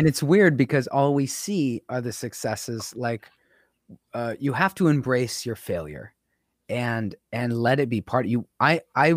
and 0.00 0.08
it's 0.08 0.22
weird 0.22 0.56
because 0.56 0.86
all 0.86 1.12
we 1.12 1.26
see 1.26 1.82
are 1.90 2.00
the 2.00 2.10
successes 2.10 2.96
like 2.96 3.28
uh, 4.14 4.34
you 4.40 4.54
have 4.54 4.74
to 4.74 4.88
embrace 4.88 5.44
your 5.44 5.56
failure 5.56 6.14
and 6.70 7.14
and 7.32 7.52
let 7.52 7.78
it 7.78 7.90
be 7.90 8.00
part 8.00 8.24
of 8.24 8.30
you 8.30 8.46
i 8.60 8.80
i 8.96 9.12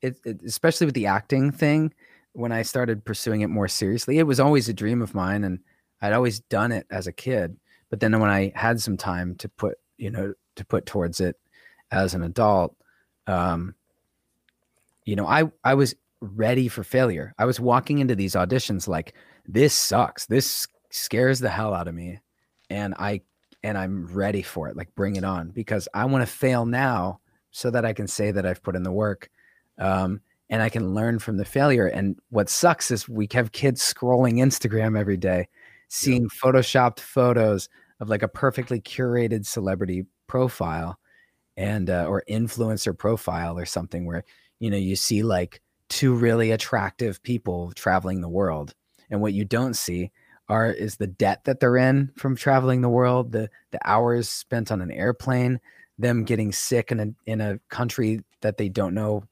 it, 0.00 0.16
it, 0.24 0.40
especially 0.46 0.86
with 0.86 0.94
the 0.94 1.04
acting 1.04 1.52
thing 1.52 1.92
when 2.32 2.52
i 2.52 2.62
started 2.62 3.04
pursuing 3.04 3.42
it 3.42 3.48
more 3.48 3.68
seriously 3.68 4.18
it 4.18 4.22
was 4.22 4.40
always 4.40 4.66
a 4.66 4.72
dream 4.72 5.02
of 5.02 5.14
mine 5.14 5.44
and 5.44 5.58
i'd 6.00 6.14
always 6.14 6.40
done 6.40 6.72
it 6.72 6.86
as 6.90 7.06
a 7.06 7.12
kid 7.12 7.54
but 7.90 8.00
then 8.00 8.18
when 8.18 8.30
i 8.30 8.50
had 8.54 8.80
some 8.80 8.96
time 8.96 9.34
to 9.34 9.46
put 9.46 9.76
you 9.98 10.10
know 10.10 10.32
to 10.56 10.64
put 10.64 10.86
towards 10.86 11.20
it 11.20 11.36
as 11.90 12.14
an 12.14 12.22
adult 12.22 12.74
um 13.26 13.74
you 15.04 15.16
know 15.16 15.26
i 15.26 15.44
i 15.64 15.74
was 15.74 15.94
ready 16.20 16.68
for 16.68 16.82
failure 16.82 17.34
i 17.38 17.44
was 17.44 17.60
walking 17.60 17.98
into 17.98 18.14
these 18.16 18.34
auditions 18.34 18.88
like 18.88 19.14
this 19.46 19.74
sucks 19.74 20.26
this 20.26 20.66
scares 20.90 21.38
the 21.38 21.48
hell 21.48 21.74
out 21.74 21.88
of 21.88 21.94
me 21.94 22.18
and 22.70 22.94
i 22.98 23.20
and 23.62 23.76
I'm 23.76 24.06
ready 24.06 24.42
for 24.42 24.68
it. 24.68 24.76
Like 24.76 24.94
bring 24.94 25.16
it 25.16 25.24
on 25.24 25.50
because 25.50 25.88
I 25.94 26.04
want 26.04 26.22
to 26.22 26.32
fail 26.32 26.66
now 26.66 27.20
so 27.50 27.70
that 27.70 27.84
I 27.84 27.92
can 27.92 28.06
say 28.06 28.30
that 28.30 28.46
I've 28.46 28.62
put 28.62 28.76
in 28.76 28.82
the 28.82 28.92
work. 28.92 29.30
Um, 29.78 30.20
and 30.50 30.62
I 30.62 30.68
can 30.68 30.94
learn 30.94 31.18
from 31.18 31.36
the 31.36 31.44
failure. 31.44 31.86
And 31.86 32.18
what 32.30 32.48
sucks 32.48 32.90
is 32.90 33.08
we 33.08 33.28
have 33.32 33.52
kids 33.52 33.82
scrolling 33.82 34.36
Instagram 34.36 34.98
every 34.98 35.16
day, 35.16 35.48
seeing 35.88 36.22
yeah. 36.22 36.28
photoshopped 36.42 37.00
photos 37.00 37.68
of 38.00 38.08
like 38.08 38.22
a 38.22 38.28
perfectly 38.28 38.80
curated 38.80 39.44
celebrity 39.44 40.06
profile 40.26 40.98
and 41.56 41.90
uh, 41.90 42.06
or 42.08 42.22
influencer 42.30 42.96
profile 42.96 43.58
or 43.58 43.66
something 43.66 44.06
where 44.06 44.24
you 44.60 44.70
know 44.70 44.76
you 44.76 44.94
see 44.94 45.22
like 45.22 45.60
two 45.88 46.14
really 46.14 46.50
attractive 46.50 47.22
people 47.22 47.72
traveling 47.72 48.20
the 48.20 48.28
world 48.28 48.74
and 49.10 49.20
what 49.20 49.32
you 49.32 49.44
don't 49.44 49.74
see 49.74 50.10
are 50.48 50.70
is 50.70 50.96
the 50.96 51.06
debt 51.06 51.44
that 51.44 51.60
they're 51.60 51.76
in 51.76 52.10
from 52.16 52.34
traveling 52.34 52.80
the 52.80 52.88
world, 52.88 53.32
the 53.32 53.50
the 53.70 53.80
hours 53.84 54.28
spent 54.28 54.72
on 54.72 54.80
an 54.80 54.90
airplane, 54.90 55.60
them 55.98 56.18
mm-hmm. 56.18 56.24
getting 56.24 56.52
sick 56.52 56.90
in 56.90 57.00
a 57.00 57.30
in 57.30 57.40
a 57.40 57.58
country 57.68 58.20
that 58.40 58.56
they 58.56 58.68
don't 58.68 58.94
know, 58.94 59.24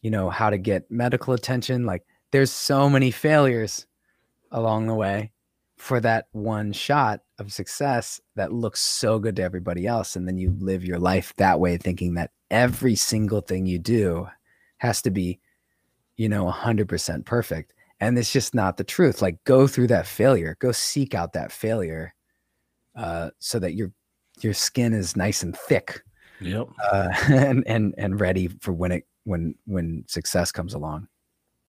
you 0.00 0.10
know, 0.10 0.30
how 0.30 0.50
to 0.50 0.58
get 0.58 0.90
medical 0.90 1.34
attention. 1.34 1.84
Like 1.84 2.04
there's 2.30 2.50
so 2.50 2.88
many 2.88 3.10
failures 3.10 3.86
along 4.50 4.86
the 4.86 4.94
way 4.94 5.32
for 5.76 6.00
that 6.00 6.26
one 6.32 6.72
shot 6.72 7.20
of 7.38 7.52
success 7.52 8.20
that 8.36 8.52
looks 8.52 8.80
so 8.80 9.18
good 9.18 9.36
to 9.36 9.42
everybody 9.42 9.86
else 9.86 10.14
and 10.14 10.28
then 10.28 10.38
you 10.38 10.54
live 10.60 10.84
your 10.84 10.98
life 10.98 11.34
that 11.38 11.58
way 11.58 11.76
thinking 11.76 12.14
that 12.14 12.30
every 12.50 12.94
single 12.94 13.40
thing 13.40 13.66
you 13.66 13.78
do 13.78 14.28
has 14.78 15.02
to 15.02 15.10
be 15.10 15.40
you 16.22 16.28
know 16.28 16.46
100% 16.46 17.24
perfect 17.24 17.74
and 17.98 18.16
it's 18.16 18.32
just 18.32 18.54
not 18.54 18.76
the 18.76 18.84
truth 18.84 19.20
like 19.20 19.42
go 19.42 19.66
through 19.66 19.88
that 19.88 20.06
failure 20.06 20.56
go 20.60 20.70
seek 20.70 21.16
out 21.16 21.32
that 21.32 21.50
failure 21.50 22.14
uh, 22.94 23.30
so 23.40 23.58
that 23.58 23.74
your 23.74 23.90
your 24.40 24.54
skin 24.54 24.92
is 24.92 25.16
nice 25.16 25.42
and 25.42 25.56
thick 25.56 26.00
yep. 26.40 26.68
uh, 26.92 27.08
and 27.28 27.64
and 27.66 27.92
and 27.98 28.20
ready 28.20 28.46
for 28.60 28.72
when 28.72 28.92
it 28.92 29.04
when 29.24 29.56
when 29.64 30.04
success 30.06 30.52
comes 30.52 30.74
along 30.74 31.08